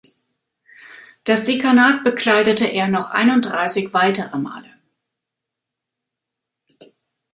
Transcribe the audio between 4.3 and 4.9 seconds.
Male.